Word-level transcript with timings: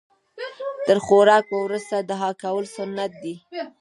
تر 0.85 0.97
خوراک 1.05 1.47
وروسته 1.63 1.95
دعا 2.09 2.31
کول 2.41 2.65
سنت 2.77 3.11
ده 3.23 3.33